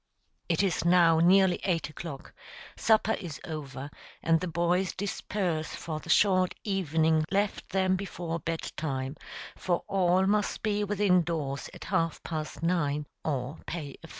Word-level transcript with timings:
It 0.49 0.63
is 0.63 0.83
now 0.83 1.19
nearly 1.19 1.59
eight 1.63 1.87
o'clock, 1.87 2.33
supper 2.75 3.11
is 3.13 3.39
over, 3.45 3.91
and 4.23 4.39
the 4.39 4.47
boys 4.47 4.93
disperse 4.93 5.75
for 5.75 5.99
the 5.99 6.09
short 6.09 6.55
evening 6.63 7.23
left 7.29 7.69
them 7.69 7.97
before 7.97 8.39
bed 8.39 8.71
time; 8.75 9.15
for 9.55 9.83
all 9.87 10.25
must 10.25 10.63
be 10.63 10.83
within 10.83 11.21
doors 11.21 11.69
at 11.71 11.83
half 11.93 12.23
past 12.23 12.63
nine, 12.63 13.05
or 13.23 13.59
pay 13.67 13.95
a 14.03 14.07
fine. 14.07 14.09